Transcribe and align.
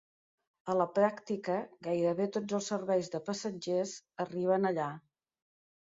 A 0.71 0.75
la 0.77 0.87
pràctica, 0.93 1.57
gairebé 1.89 2.27
tots 2.37 2.57
els 2.61 2.71
serveis 2.73 3.13
de 3.17 3.23
passatgers 3.31 3.95
arriben 4.27 4.71
allà. 4.71 4.89